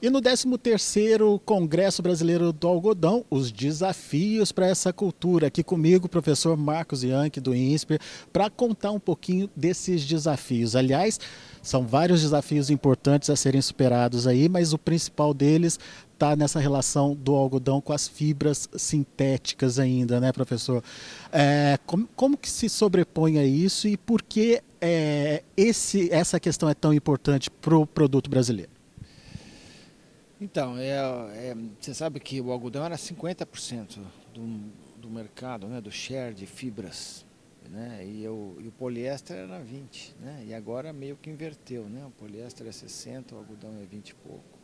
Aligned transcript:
E 0.00 0.08
no 0.08 0.22
13º 0.22 1.40
Congresso 1.44 2.00
Brasileiro 2.02 2.52
do 2.52 2.68
Algodão, 2.68 3.24
os 3.28 3.50
desafios 3.50 4.52
para 4.52 4.68
essa 4.68 4.92
cultura. 4.92 5.48
Aqui 5.48 5.64
comigo, 5.64 6.06
o 6.06 6.08
professor 6.08 6.56
Marcos 6.56 7.02
Yankee, 7.02 7.40
do 7.40 7.52
INSPER, 7.52 7.98
para 8.32 8.48
contar 8.48 8.92
um 8.92 9.00
pouquinho 9.00 9.50
desses 9.56 10.06
desafios. 10.06 10.76
Aliás, 10.76 11.18
são 11.60 11.84
vários 11.84 12.22
desafios 12.22 12.70
importantes 12.70 13.28
a 13.28 13.34
serem 13.34 13.60
superados 13.60 14.28
aí, 14.28 14.48
mas 14.48 14.72
o 14.72 14.78
principal 14.78 15.34
deles 15.34 15.80
está 16.14 16.36
nessa 16.36 16.60
relação 16.60 17.12
do 17.16 17.34
algodão 17.34 17.80
com 17.80 17.92
as 17.92 18.06
fibras 18.06 18.68
sintéticas 18.76 19.80
ainda, 19.80 20.20
né, 20.20 20.30
professor? 20.30 20.80
É, 21.32 21.76
como, 21.84 22.08
como, 22.14 22.36
que 22.36 22.48
se 22.48 22.68
sobrepõe 22.68 23.40
a 23.40 23.44
isso 23.44 23.88
e 23.88 23.96
por 23.96 24.22
que 24.22 24.62
é, 24.80 25.42
esse, 25.56 26.08
essa 26.12 26.38
questão 26.38 26.68
é 26.68 26.74
tão 26.74 26.94
importante 26.94 27.50
para 27.50 27.76
o 27.76 27.84
produto 27.84 28.30
brasileiro? 28.30 28.77
Então, 30.40 30.78
é, 30.78 30.92
é, 30.92 31.56
você 31.80 31.92
sabe 31.92 32.20
que 32.20 32.40
o 32.40 32.52
algodão 32.52 32.84
era 32.84 32.94
50% 32.94 33.98
do, 34.32 34.72
do 34.96 35.10
mercado, 35.10 35.66
né, 35.66 35.80
do 35.80 35.90
share 35.90 36.32
de 36.32 36.46
fibras, 36.46 37.26
né, 37.68 38.06
e, 38.06 38.26
o, 38.28 38.56
e 38.60 38.68
o 38.68 38.70
poliéster 38.70 39.36
era 39.36 39.60
20%, 39.60 40.12
né, 40.20 40.44
e 40.46 40.54
agora 40.54 40.92
meio 40.92 41.16
que 41.16 41.28
inverteu, 41.28 41.88
né, 41.88 42.06
o 42.06 42.10
poliéster 42.12 42.68
é 42.68 42.70
60%, 42.70 43.32
o 43.32 43.36
algodão 43.36 43.76
é 43.82 43.84
20 43.84 44.10
e 44.10 44.14
pouco. 44.14 44.58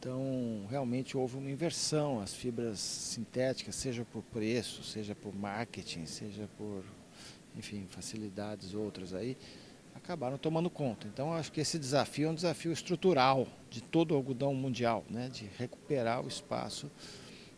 Então, 0.00 0.66
realmente 0.68 1.16
houve 1.16 1.38
uma 1.38 1.50
inversão, 1.50 2.20
as 2.20 2.34
fibras 2.34 2.80
sintéticas, 2.80 3.76
seja 3.76 4.04
por 4.04 4.22
preço, 4.24 4.82
seja 4.82 5.14
por 5.14 5.32
marketing, 5.32 6.04
seja 6.04 6.48
por, 6.58 6.84
enfim, 7.56 7.86
facilidades 7.88 8.74
outras 8.74 9.14
aí, 9.14 9.36
acabaram 9.94 10.36
tomando 10.36 10.68
conta. 10.68 11.06
Então, 11.06 11.32
acho 11.32 11.52
que 11.52 11.60
esse 11.60 11.78
desafio 11.78 12.28
é 12.28 12.30
um 12.30 12.34
desafio 12.34 12.72
estrutural 12.72 13.46
de 13.70 13.82
todo 13.82 14.12
o 14.12 14.14
algodão 14.14 14.54
mundial, 14.54 15.04
né? 15.08 15.28
de 15.28 15.48
recuperar 15.56 16.24
o 16.24 16.28
espaço 16.28 16.90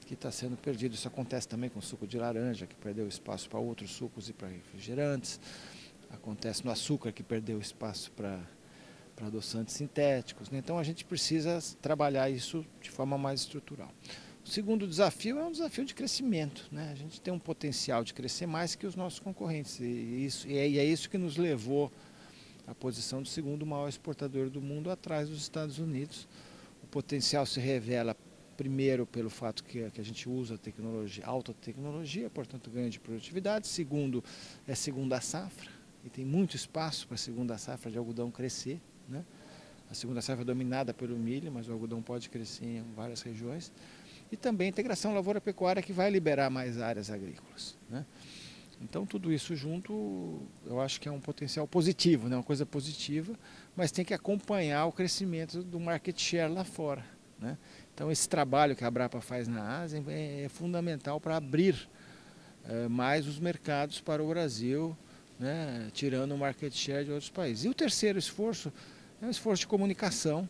que 0.07 0.15
está 0.15 0.31
sendo 0.31 0.57
perdido. 0.57 0.95
Isso 0.95 1.09
acontece 1.09 1.49
também 1.49 1.69
com 1.69 1.79
o 1.79 1.83
suco 1.83 2.07
de 2.07 2.19
laranja, 2.19 2.67
que 2.67 2.77
perdeu 2.77 3.09
espaço 3.09 3.49
para 3.49 3.59
outros 3.59 3.91
sucos 3.91 4.29
e 4.29 4.33
para 4.33 4.49
refrigerantes. 4.49 5.41
Acontece 6.11 6.65
no 6.65 6.71
açúcar, 6.71 7.11
que 7.11 7.23
perdeu 7.23 7.59
espaço 7.59 8.13
para 8.13 8.41
para 9.17 9.29
adoçantes 9.29 9.75
sintéticos. 9.75 10.51
Né? 10.51 10.59
Então 10.59 10.79
a 10.79 10.85
gente 10.85 11.05
precisa 11.05 11.59
trabalhar 11.81 12.29
isso 12.29 12.65
de 12.81 12.91
forma 12.91 13.17
mais 13.17 13.41
estrutural. 13.41 13.91
O 14.45 14.49
segundo 14.49 14.87
desafio 14.87 15.39
é 15.39 15.45
um 15.45 15.51
desafio 15.51 15.85
de 15.85 15.95
crescimento. 15.95 16.69
Né? 16.71 16.91
A 16.93 16.95
gente 16.95 17.21
tem 17.21 17.33
um 17.33 17.39
potencial 17.39 18.05
de 18.05 18.15
crescer 18.15 18.47
mais 18.47 18.77
que 18.77 18.87
os 18.87 18.95
nossos 18.95 19.19
concorrentes. 19.19 19.81
E, 19.81 19.85
isso, 19.85 20.47
e 20.47 20.57
é, 20.57 20.77
é 20.77 20.85
isso 20.85 21.11
que 21.11 21.19
nos 21.19 21.37
levou 21.37 21.91
a 22.67 22.75
posição 22.75 23.23
do 23.23 23.29
segundo 23.29 23.65
maior 23.65 23.89
exportador 23.89 24.51
do 24.51 24.61
mundo 24.61 24.91
atrás 24.91 25.29
dos 25.29 25.41
Estados 25.41 25.79
Unidos. 25.79 26.29
O 26.83 26.87
potencial 26.87 27.47
se 27.47 27.61
revela 27.61 28.17
primeiro 28.57 29.07
pelo 29.07 29.29
fato 29.29 29.63
que, 29.63 29.91
que 29.91 30.01
a 30.01 30.05
gente 30.05 30.29
usa 30.29 30.57
tecnologia, 30.57 31.25
alta 31.27 31.53
tecnologia, 31.53 32.31
portanto 32.31 32.71
ganho 32.71 32.91
de 32.91 32.99
produtividade. 32.99 33.67
Segundo, 33.67 34.25
é 34.67 34.75
segunda 34.75 35.21
safra 35.21 35.71
e 36.05 36.09
tem 36.09 36.25
muito 36.25 36.57
espaço 36.57 37.07
para 37.07 37.17
a 37.17 37.19
segunda 37.19 37.59
safra 37.59 37.91
de 37.91 37.99
algodão 37.99 38.31
crescer. 38.31 38.81
Né? 39.09 39.25
A 39.91 39.95
segunda 39.95 40.21
safra 40.23 40.43
é 40.43 40.45
dominada 40.45 40.93
pelo 40.95 41.17
milho, 41.17 41.53
mas 41.53 41.69
o 41.69 41.73
algodão 41.73 42.03
pode 42.03 42.29
crescer 42.29 42.65
em 42.65 42.85
várias 42.95 43.23
regiões. 43.23 43.73
E 44.33 44.37
também 44.37 44.67
a 44.67 44.71
integração 44.71 45.15
lavoura-pecuária 45.15 45.83
que 45.83 45.93
vai 45.93 46.11
liberar 46.11 46.51
mais 46.51 46.81
áreas 46.81 47.11
agrícolas. 47.11 47.77
Né? 47.89 48.05
Então 48.81 49.07
tudo 49.07 49.33
isso 49.33 49.57
junto, 49.57 50.43
eu 50.65 50.81
acho 50.81 51.01
que 51.01 51.09
é 51.09 51.13
um 51.13 51.21
potencial 51.21 51.67
positivo, 51.67 52.29
né? 52.29 52.37
uma 52.37 52.43
coisa 52.43 52.67
positiva, 52.67 53.35
mas 53.75 53.91
tem 53.91 54.05
que 54.05 54.13
acompanhar 54.13 54.87
o 54.87 54.93
crescimento 54.93 55.63
do 55.63 55.81
market 55.81 56.19
share 56.21 56.53
lá 56.53 56.65
fora. 56.65 57.05
Né? 57.39 57.57
Então 57.95 58.11
esse 58.11 58.29
trabalho 58.29 58.77
que 58.77 58.85
a 58.85 58.91
Brapa 58.91 59.21
faz 59.21 59.49
na 59.49 59.81
Ásia 59.81 60.03
é, 60.09 60.45
é 60.45 60.49
fundamental 60.49 61.21
para 61.21 61.37
abrir 61.37 61.89
é, 62.69 62.89
mais 62.89 63.27
os 63.27 63.39
mercados 63.39 64.01
para 64.01 64.23
o 64.23 64.29
Brasil, 64.29 64.97
né? 65.39 65.89
tirando 65.93 66.33
o 66.33 66.39
market 66.39 66.73
share 66.75 67.05
de 67.05 67.11
outros 67.11 67.31
países. 67.31 67.65
E 67.65 67.69
o 67.69 67.75
terceiro 67.75 68.19
esforço 68.19 68.73
é 69.23 69.27
um 69.27 69.31
esforço 69.31 69.61
de 69.61 69.67
comunicação, 69.67 70.49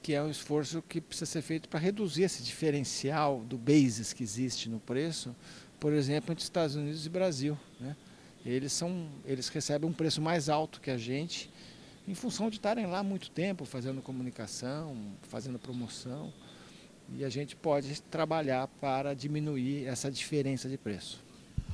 que 0.00 0.14
é 0.14 0.22
um 0.22 0.30
esforço 0.30 0.82
que 0.82 1.00
precisa 1.00 1.26
ser 1.26 1.42
feito 1.42 1.68
para 1.68 1.78
reduzir 1.78 2.22
esse 2.22 2.42
diferencial 2.42 3.40
do 3.40 3.56
basis 3.56 4.12
que 4.12 4.22
existe 4.22 4.68
no 4.68 4.80
preço, 4.80 5.34
por 5.82 5.92
exemplo, 5.92 6.30
entre 6.30 6.44
Estados 6.44 6.76
Unidos 6.76 7.04
e 7.04 7.08
Brasil. 7.08 7.58
Né? 7.80 7.96
Eles, 8.46 8.72
são, 8.72 9.08
eles 9.26 9.48
recebem 9.48 9.90
um 9.90 9.92
preço 9.92 10.22
mais 10.22 10.48
alto 10.48 10.80
que 10.80 10.92
a 10.92 10.96
gente, 10.96 11.50
em 12.06 12.14
função 12.14 12.48
de 12.48 12.58
estarem 12.58 12.86
lá 12.86 13.02
muito 13.02 13.28
tempo 13.32 13.64
fazendo 13.64 14.00
comunicação, 14.00 14.96
fazendo 15.22 15.58
promoção. 15.58 16.32
E 17.18 17.24
a 17.24 17.28
gente 17.28 17.56
pode 17.56 18.00
trabalhar 18.02 18.68
para 18.80 19.12
diminuir 19.12 19.84
essa 19.84 20.08
diferença 20.08 20.68
de 20.68 20.78
preço. 20.78 21.20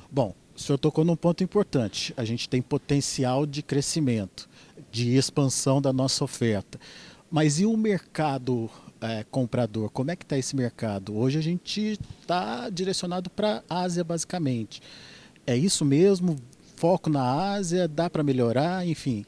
Bom, 0.09 0.33
o 0.55 0.59
senhor 0.59 0.79
tocou 0.79 1.05
num 1.05 1.15
ponto 1.15 1.43
importante. 1.43 2.11
A 2.17 2.25
gente 2.25 2.49
tem 2.49 2.63
potencial 2.63 3.45
de 3.45 3.61
crescimento, 3.61 4.49
de 4.91 5.15
expansão 5.15 5.79
da 5.79 5.93
nossa 5.93 6.23
oferta. 6.23 6.79
Mas 7.29 7.59
e 7.59 7.65
o 7.67 7.77
mercado 7.77 8.71
é, 9.01 9.23
comprador, 9.29 9.89
como 9.89 10.11
é 10.11 10.15
que 10.15 10.23
está 10.23 10.37
esse 10.37 10.55
mercado? 10.55 11.15
Hoje 11.17 11.37
a 11.37 11.41
gente 11.41 11.99
está 12.21 12.69
direcionado 12.69 13.29
para 13.29 13.63
a 13.69 13.81
Ásia, 13.81 14.03
basicamente. 14.03 14.81
É 15.45 15.55
isso 15.55 15.85
mesmo? 15.85 16.37
Foco 16.75 17.09
na 17.09 17.51
Ásia? 17.53 17.87
Dá 17.87 18.09
para 18.09 18.23
melhorar? 18.23 18.85
Enfim. 18.85 19.25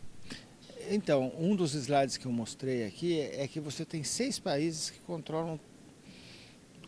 Então, 0.90 1.32
um 1.40 1.56
dos 1.56 1.74
slides 1.74 2.18
que 2.18 2.26
eu 2.26 2.32
mostrei 2.32 2.86
aqui 2.86 3.20
é 3.20 3.48
que 3.48 3.59
você 3.59 3.86
tem 3.86 4.04
seis 4.04 4.40
países 4.40 4.90
que 4.90 5.00
controlam 5.00 5.59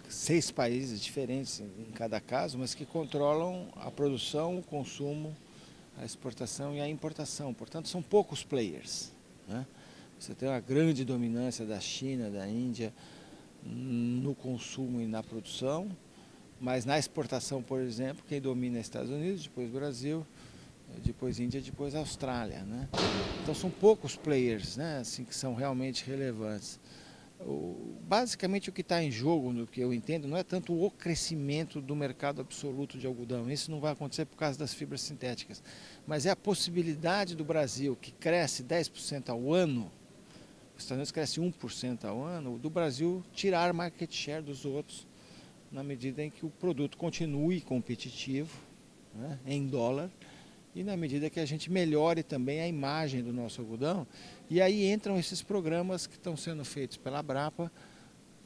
seis 0.09 0.51
países 0.51 1.01
diferentes 1.01 1.59
em 1.59 1.91
cada 1.93 2.19
caso, 2.19 2.57
mas 2.57 2.75
que 2.75 2.85
controlam 2.85 3.67
a 3.77 3.89
produção, 3.89 4.59
o 4.59 4.61
consumo, 4.61 5.35
a 5.97 6.05
exportação 6.05 6.75
e 6.75 6.81
a 6.81 6.87
importação. 6.87 7.53
Portanto, 7.53 7.87
são 7.87 8.01
poucos 8.01 8.43
players. 8.43 9.11
Né? 9.47 9.65
Você 10.23 10.33
tem 10.33 10.47
uma 10.47 10.61
grande 10.61 11.03
dominância 11.03 11.65
da 11.65 11.81
China, 11.81 12.29
da 12.29 12.47
Índia 12.47 12.93
no 13.61 14.33
consumo 14.33 15.01
e 15.01 15.05
na 15.05 15.21
produção, 15.21 15.89
mas 16.61 16.85
na 16.85 16.97
exportação, 16.97 17.61
por 17.61 17.81
exemplo, 17.81 18.23
quem 18.25 18.39
domina 18.39 18.77
é 18.77 18.81
Estados 18.81 19.09
Unidos, 19.09 19.43
depois 19.43 19.69
Brasil, 19.69 20.25
depois 21.03 21.41
Índia, 21.41 21.59
depois 21.59 21.93
Austrália. 21.93 22.63
Né? 22.63 22.87
Então 23.41 23.53
são 23.53 23.69
poucos 23.69 24.15
players 24.15 24.77
né, 24.77 24.99
assim, 24.99 25.25
que 25.25 25.35
são 25.35 25.55
realmente 25.55 26.05
relevantes. 26.05 26.79
O, 27.41 27.97
basicamente 28.07 28.69
o 28.69 28.71
que 28.71 28.79
está 28.79 29.03
em 29.03 29.11
jogo, 29.11 29.51
no 29.51 29.67
que 29.67 29.81
eu 29.81 29.93
entendo, 29.93 30.25
não 30.25 30.37
é 30.37 30.43
tanto 30.43 30.73
o 30.73 30.89
crescimento 30.89 31.81
do 31.81 31.97
mercado 31.97 32.39
absoluto 32.39 32.97
de 32.97 33.05
algodão, 33.05 33.51
isso 33.51 33.69
não 33.69 33.81
vai 33.81 33.91
acontecer 33.91 34.23
por 34.23 34.37
causa 34.37 34.57
das 34.57 34.73
fibras 34.73 35.01
sintéticas, 35.01 35.61
mas 36.07 36.25
é 36.25 36.29
a 36.29 36.35
possibilidade 36.35 37.35
do 37.35 37.43
Brasil, 37.43 37.97
que 38.01 38.13
cresce 38.13 38.63
10% 38.63 39.27
ao 39.27 39.51
ano, 39.51 39.91
os 40.75 40.83
Estados 40.83 40.91
Unidos 40.91 41.11
cresce 41.11 41.39
1% 41.39 42.05
ao 42.05 42.23
ano, 42.23 42.57
do 42.57 42.69
Brasil 42.69 43.23
tirar 43.33 43.73
market 43.73 44.11
share 44.11 44.43
dos 44.43 44.65
outros, 44.65 45.07
na 45.71 45.83
medida 45.83 46.23
em 46.23 46.29
que 46.29 46.45
o 46.45 46.49
produto 46.49 46.97
continue 46.97 47.61
competitivo, 47.61 48.57
né, 49.13 49.39
em 49.45 49.67
dólar, 49.67 50.09
e 50.75 50.83
na 50.83 50.97
medida 50.97 51.29
que 51.29 51.39
a 51.39 51.45
gente 51.45 51.71
melhore 51.71 52.23
também 52.23 52.59
a 52.59 52.67
imagem 52.67 53.23
do 53.23 53.31
nosso 53.31 53.61
algodão. 53.61 54.07
E 54.49 54.61
aí 54.61 54.91
entram 54.91 55.19
esses 55.19 55.41
programas 55.41 56.07
que 56.07 56.15
estão 56.15 56.35
sendo 56.35 56.65
feitos 56.65 56.97
pela 56.97 57.21
Brapa 57.21 57.71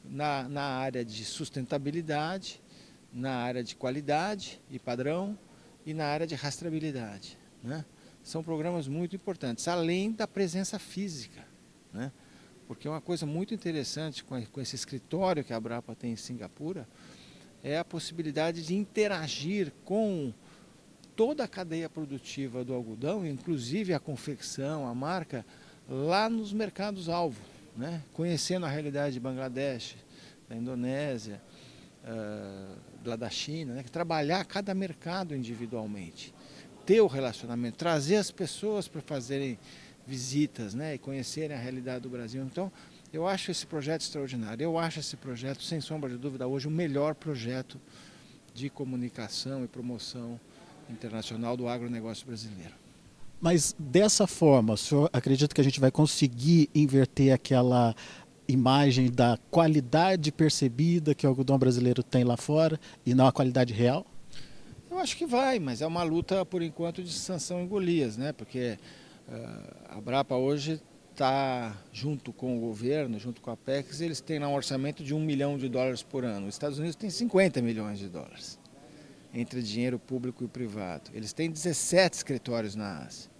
na, 0.04 0.48
na 0.48 0.62
área 0.62 1.04
de 1.04 1.24
sustentabilidade, 1.24 2.60
na 3.12 3.32
área 3.32 3.64
de 3.64 3.74
qualidade 3.74 4.60
e 4.70 4.78
padrão 4.78 5.38
e 5.86 5.94
na 5.94 6.06
área 6.06 6.26
de 6.26 6.34
rastreabilidade. 6.34 7.38
Né? 7.62 7.84
São 8.22 8.42
programas 8.42 8.86
muito 8.86 9.16
importantes, 9.16 9.66
além 9.66 10.12
da 10.12 10.26
presença 10.26 10.78
física. 10.78 11.46
Né? 11.98 12.12
Porque 12.68 12.88
uma 12.88 13.00
coisa 13.00 13.26
muito 13.26 13.52
interessante 13.52 14.22
com, 14.22 14.40
com 14.46 14.60
esse 14.60 14.76
escritório 14.76 15.42
que 15.42 15.52
a 15.52 15.58
Brapa 15.58 15.96
tem 15.96 16.12
em 16.12 16.16
Singapura 16.16 16.86
é 17.62 17.76
a 17.76 17.84
possibilidade 17.84 18.64
de 18.64 18.76
interagir 18.76 19.72
com 19.84 20.32
toda 21.16 21.42
a 21.42 21.48
cadeia 21.48 21.88
produtiva 21.88 22.64
do 22.64 22.72
algodão, 22.72 23.26
inclusive 23.26 23.92
a 23.92 23.98
confecção, 23.98 24.86
a 24.86 24.94
marca, 24.94 25.44
lá 25.88 26.30
nos 26.30 26.52
mercados-alvo, 26.52 27.40
né? 27.76 28.00
conhecendo 28.12 28.64
a 28.64 28.68
realidade 28.68 29.14
de 29.14 29.20
Bangladesh, 29.20 29.96
da 30.48 30.54
Indonésia, 30.54 31.42
uh, 32.04 32.78
lá 33.04 33.16
da 33.16 33.28
China, 33.28 33.74
né? 33.74 33.84
trabalhar 33.90 34.44
cada 34.44 34.72
mercado 34.72 35.34
individualmente, 35.34 36.32
ter 36.86 37.00
o 37.00 37.08
relacionamento, 37.08 37.76
trazer 37.76 38.16
as 38.16 38.30
pessoas 38.30 38.86
para 38.86 39.00
fazerem 39.00 39.58
visitas 40.08 40.72
né, 40.72 40.94
e 40.94 40.98
conhecerem 40.98 41.54
a 41.54 41.60
realidade 41.60 42.00
do 42.00 42.08
Brasil. 42.08 42.42
Então, 42.42 42.72
eu 43.12 43.26
acho 43.26 43.50
esse 43.50 43.66
projeto 43.66 44.00
extraordinário. 44.00 44.64
Eu 44.64 44.78
acho 44.78 45.00
esse 45.00 45.16
projeto, 45.16 45.62
sem 45.62 45.80
sombra 45.80 46.08
de 46.08 46.16
dúvida, 46.16 46.46
hoje 46.46 46.66
o 46.66 46.70
melhor 46.70 47.14
projeto 47.14 47.78
de 48.54 48.70
comunicação 48.70 49.62
e 49.62 49.68
promoção 49.68 50.40
internacional 50.88 51.56
do 51.56 51.68
agronegócio 51.68 52.26
brasileiro. 52.26 52.72
Mas 53.40 53.76
dessa 53.78 54.26
forma, 54.26 54.72
o 54.72 54.76
senhor 54.76 55.10
acredita 55.12 55.54
que 55.54 55.60
a 55.60 55.64
gente 55.64 55.78
vai 55.78 55.90
conseguir 55.90 56.68
inverter 56.74 57.32
aquela 57.32 57.94
imagem 58.48 59.10
da 59.10 59.38
qualidade 59.50 60.32
percebida 60.32 61.14
que 61.14 61.26
o 61.26 61.28
algodão 61.28 61.58
brasileiro 61.58 62.02
tem 62.02 62.24
lá 62.24 62.36
fora 62.36 62.80
e 63.04 63.14
não 63.14 63.26
a 63.26 63.32
qualidade 63.32 63.74
real? 63.74 64.06
Eu 64.90 64.98
acho 64.98 65.16
que 65.16 65.26
vai, 65.26 65.58
mas 65.58 65.82
é 65.82 65.86
uma 65.86 66.02
luta, 66.02 66.44
por 66.46 66.62
enquanto, 66.62 67.02
de 67.04 67.12
sanção 67.12 67.60
em 67.60 67.68
Golias, 67.68 68.16
né? 68.16 68.32
Porque 68.32 68.78
a 69.88 70.00
Brapa 70.00 70.34
hoje 70.36 70.80
está 71.12 71.76
junto 71.92 72.32
com 72.32 72.56
o 72.56 72.60
governo, 72.60 73.18
junto 73.18 73.40
com 73.40 73.50
a 73.50 73.56
PEX, 73.56 74.00
eles 74.00 74.20
têm 74.20 74.42
um 74.42 74.54
orçamento 74.54 75.02
de 75.02 75.12
um 75.12 75.20
milhão 75.20 75.58
de 75.58 75.68
dólares 75.68 76.02
por 76.02 76.24
ano. 76.24 76.46
Os 76.46 76.54
Estados 76.54 76.78
Unidos 76.78 76.96
têm 76.96 77.10
50 77.10 77.60
milhões 77.60 77.98
de 77.98 78.08
dólares 78.08 78.58
entre 79.34 79.62
dinheiro 79.62 79.98
público 79.98 80.44
e 80.44 80.48
privado. 80.48 81.10
Eles 81.12 81.32
têm 81.32 81.50
17 81.50 82.16
escritórios 82.16 82.74
na 82.74 83.04
Ásia. 83.04 83.30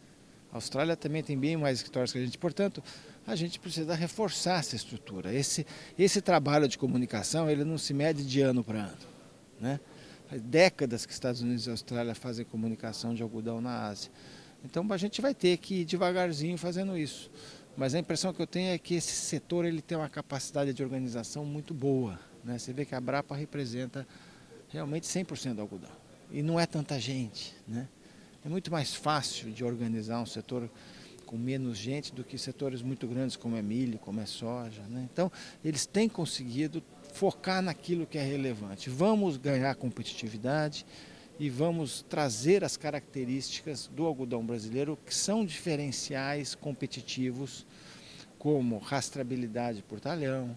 A 0.53 0.57
Austrália 0.57 0.97
também 0.97 1.23
tem 1.23 1.39
bem 1.39 1.57
mais 1.57 1.79
escritórios 1.79 2.13
que 2.13 2.19
a 2.19 2.21
gente. 2.21 2.37
Portanto, 2.39 2.83
a 3.27 3.37
gente 3.37 3.61
precisa 3.61 3.95
reforçar 3.95 4.59
essa 4.59 4.75
estrutura. 4.75 5.33
Esse, 5.33 5.67
esse 5.99 6.21
trabalho 6.21 6.67
de 6.67 6.79
comunicação 6.79 7.49
ele 7.49 7.65
não 7.65 7.79
se 7.79 7.95
mede 7.95 8.25
de 8.25 8.41
ano 8.41 8.65
para 8.65 8.79
ano. 8.79 8.99
Né? 9.61 9.81
Faz 10.29 10.43
décadas 10.43 11.07
que 11.07 11.13
Estados 11.13 11.43
Unidos 11.43 11.67
e 11.67 11.71
Austrália 11.71 12.15
fazem 12.15 12.45
comunicação 12.45 13.15
de 13.15 13.23
algodão 13.23 13.61
na 13.61 13.87
Ásia. 13.87 14.11
Então 14.65 14.87
a 14.91 14.97
gente 14.97 15.21
vai 15.21 15.35
ter 15.35 15.57
que 15.59 15.83
ir 15.83 15.85
devagarzinho 15.85 16.59
fazendo 16.59 16.97
isso. 16.97 17.31
Mas 17.77 17.95
a 17.95 17.99
impressão 17.99 18.33
que 18.33 18.43
eu 18.43 18.47
tenho 18.47 18.73
é 18.73 18.79
que 18.79 18.95
esse 18.95 19.13
setor 19.13 19.65
ele 19.65 19.81
tem 19.81 19.97
uma 19.97 20.09
capacidade 20.09 20.73
de 20.73 20.83
organização 20.83 21.45
muito 21.45 21.73
boa. 21.73 22.19
Né? 22.45 22.59
Você 22.59 22.73
vê 22.73 22.85
que 22.85 22.95
a 22.95 23.01
Brapa 23.01 23.37
representa 23.37 24.07
realmente 24.69 25.07
100% 25.07 25.55
do 25.55 25.63
algodão. 25.63 25.91
E 26.31 26.43
não 26.43 26.59
é 26.59 26.67
tanta 26.67 26.99
gente. 26.99 27.55
Né? 27.67 27.89
É 28.45 28.49
muito 28.49 28.71
mais 28.71 28.95
fácil 28.95 29.53
de 29.53 29.65
organizar 29.65 30.21
um 30.21 30.27
setor 30.27 30.69
com 31.25 31.37
menos 31.37 31.77
gente 31.77 32.13
do 32.13 32.25
que 32.25 32.39
setores 32.39 32.83
muito 32.83 33.07
grandes 33.07 33.37
como 33.37 33.55
é 33.55 33.63
milho, 33.63 33.99
como 33.99 34.21
é 34.21 34.27
soja. 34.27 34.83
Né? 34.89 35.07
Então, 35.13 35.31
eles 35.65 35.87
têm 35.87 36.09
conseguido 36.09 36.83
focar 37.13 37.63
naquilo 37.63 38.07
que 38.07 38.19
é 38.19 38.23
relevante. 38.23 38.91
Vamos 38.91 39.37
ganhar 39.37 39.75
competitividade 39.77 40.85
e 41.39 41.49
vamos 41.49 42.05
trazer 42.09 42.65
as 42.65 42.77
características 42.77 43.89
do 43.95 44.05
algodão 44.05 44.45
brasileiro 44.45 44.99
que 45.07 45.15
são 45.15 45.45
diferenciais 45.45 46.55
competitivos, 46.55 47.65
como 48.39 48.79
rastreabilidade 48.79 49.83
por 49.83 50.01
talhão, 50.01 50.57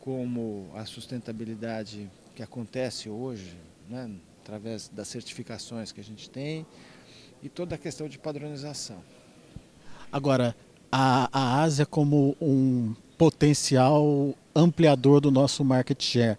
como 0.00 0.70
a 0.74 0.84
sustentabilidade 0.86 2.10
que 2.34 2.42
acontece 2.42 3.08
hoje, 3.08 3.56
né, 3.88 4.10
através 4.42 4.88
das 4.88 5.08
certificações 5.08 5.92
que 5.92 6.00
a 6.00 6.04
gente 6.04 6.30
tem, 6.30 6.66
e 7.42 7.48
toda 7.48 7.74
a 7.74 7.78
questão 7.78 8.08
de 8.08 8.18
padronização. 8.18 9.02
Agora, 10.10 10.56
a, 10.90 11.28
a 11.32 11.62
Ásia 11.62 11.84
como 11.84 12.36
um 12.40 12.94
potencial 13.18 14.34
ampliador 14.54 15.20
do 15.20 15.30
nosso 15.30 15.64
market 15.64 16.02
share, 16.02 16.38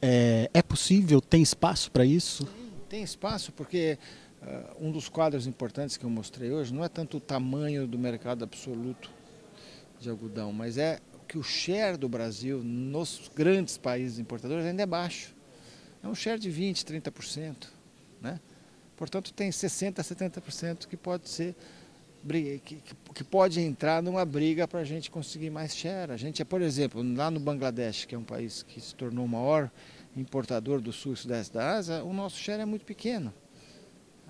é, 0.00 0.50
é 0.52 0.62
possível? 0.62 1.20
Tem 1.20 1.42
espaço 1.42 1.90
para 1.90 2.04
isso? 2.04 2.44
Tem, 2.44 2.63
tem, 2.94 3.02
espaço 3.02 3.50
porque 3.50 3.98
uh, 4.40 4.86
um 4.86 4.92
dos 4.92 5.08
quadros 5.08 5.48
importantes 5.48 5.96
que 5.96 6.04
eu 6.04 6.10
mostrei 6.10 6.52
hoje 6.52 6.72
não 6.72 6.84
é 6.84 6.88
tanto 6.88 7.16
o 7.16 7.20
tamanho 7.20 7.88
do 7.88 7.98
mercado 7.98 8.44
absoluto 8.44 9.10
de 9.98 10.08
algodão, 10.08 10.52
mas 10.52 10.78
é 10.78 11.00
que 11.26 11.36
o 11.36 11.42
share 11.42 11.96
do 11.96 12.08
Brasil 12.08 12.62
nos 12.62 13.30
grandes 13.34 13.76
países 13.76 14.20
importadores 14.20 14.64
ainda 14.64 14.82
é 14.82 14.86
baixo. 14.86 15.34
É 16.02 16.06
um 16.06 16.14
share 16.14 16.38
de 16.38 16.50
20%, 16.50 16.84
30%. 17.02 17.66
Né? 18.20 18.38
Portanto, 18.96 19.32
tem 19.32 19.50
60%, 19.50 19.94
70% 19.94 20.86
que 20.86 20.96
pode 20.96 21.28
ser 21.28 21.56
que, 23.12 23.24
pode 23.24 23.60
entrar 23.60 24.02
numa 24.02 24.24
briga 24.24 24.66
para 24.66 24.80
a 24.80 24.84
gente 24.84 25.10
conseguir 25.10 25.50
mais 25.50 25.76
share. 25.76 26.12
A 26.12 26.16
gente 26.16 26.40
é, 26.40 26.44
por 26.44 26.62
exemplo, 26.62 27.02
lá 27.14 27.30
no 27.30 27.40
Bangladesh, 27.40 28.04
que 28.04 28.14
é 28.14 28.18
um 28.18 28.24
país 28.24 28.62
que 28.62 28.80
se 28.80 28.94
tornou 28.94 29.24
o 29.24 29.28
maior 29.28 29.70
importador 30.16 30.80
do 30.80 30.92
sul 30.92 31.14
e 31.14 31.16
sudeste 31.16 31.54
da 31.54 31.76
Ásia, 31.76 32.04
o 32.04 32.12
nosso 32.12 32.38
share 32.38 32.62
é 32.62 32.64
muito 32.64 32.84
pequeno. 32.84 33.32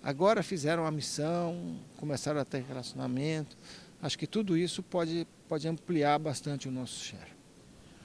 Agora 0.02 0.42
fizeram 0.42 0.86
a 0.86 0.90
missão, 0.90 1.78
começaram 1.96 2.40
a 2.40 2.44
ter 2.44 2.62
relacionamento. 2.62 3.56
Acho 4.02 4.18
que 4.18 4.26
tudo 4.26 4.56
isso 4.56 4.82
pode, 4.82 5.26
pode 5.48 5.66
ampliar 5.66 6.18
bastante 6.18 6.68
o 6.68 6.70
nosso 6.70 7.02
share. 7.02 7.32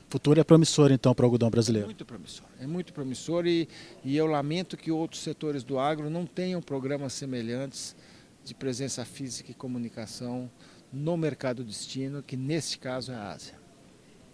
O 0.07 0.11
futuro 0.11 0.39
é 0.39 0.43
promissor, 0.43 0.91
então, 0.91 1.13
para 1.13 1.23
o 1.23 1.27
algodão 1.27 1.49
brasileiro? 1.49 1.87
Muito 1.87 2.05
promissor. 2.05 2.47
É 2.59 2.65
muito 2.65 2.93
promissor 2.93 3.45
e, 3.45 3.67
e 4.03 4.15
eu 4.15 4.25
lamento 4.25 4.75
que 4.77 4.91
outros 4.91 5.21
setores 5.21 5.63
do 5.63 5.77
agro 5.77 6.09
não 6.09 6.25
tenham 6.25 6.61
programas 6.61 7.13
semelhantes 7.13 7.95
de 8.43 8.55
presença 8.55 9.05
física 9.05 9.51
e 9.51 9.53
comunicação 9.53 10.49
no 10.91 11.15
mercado 11.15 11.63
destino, 11.63 12.23
que 12.23 12.35
neste 12.35 12.79
caso 12.79 13.11
é 13.11 13.15
a 13.15 13.31
Ásia. 13.31 13.53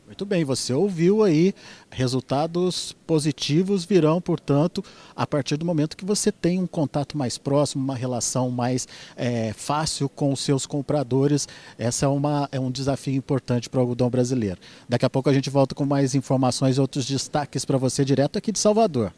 Muito 0.06 0.24
bem, 0.24 0.46
você 0.46 0.72
ouviu 0.72 1.24
aí, 1.24 1.52
resultados 1.90 2.96
positivos 3.08 3.84
virão, 3.86 4.22
portanto, 4.22 4.84
a 5.16 5.26
partir 5.26 5.58
do 5.58 5.66
momento 5.66 5.98
que 5.98 6.06
você 6.06 6.32
tem 6.32 6.60
um 6.62 6.68
contato 6.68 7.18
mais 7.18 7.40
próximo, 7.40 7.84
uma 7.84 7.96
relação 7.96 8.52
mais 8.52 8.88
é, 9.18 9.52
fácil 9.54 10.08
com 10.08 10.32
os 10.32 10.42
seus 10.42 10.68
compradores. 10.68 11.48
Essa 11.76 12.06
é, 12.06 12.10
uma, 12.10 12.48
é 12.52 12.60
um 12.60 12.70
desafio 12.70 13.16
importante 13.16 13.68
para 13.68 13.80
o 13.80 13.82
algodão 13.82 14.08
brasileiro. 14.08 14.60
Daqui 14.88 15.06
a 15.06 15.10
pouco 15.10 15.28
a 15.28 15.34
gente 15.34 15.50
volta 15.50 15.74
com 15.74 15.86
mais 15.86 16.14
informações 16.14 16.78
e 16.78 16.82
outros 16.82 17.06
destaques 17.06 17.66
para 17.66 17.80
você 17.80 18.06
direto 18.06 18.38
aqui 18.38 18.52
de 18.52 18.60
Salvador. 18.60 19.12